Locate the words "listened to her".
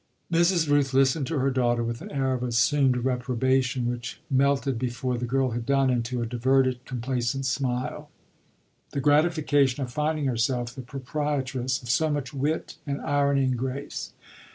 0.95-1.51